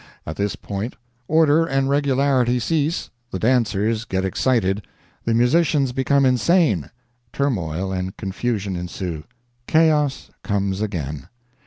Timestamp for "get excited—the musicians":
4.03-5.91